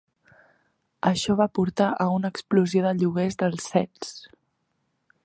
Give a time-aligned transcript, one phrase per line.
[1.09, 4.13] Això va portar a una explosió de lloguers dels sets.